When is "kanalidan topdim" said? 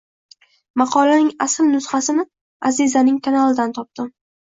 3.31-4.15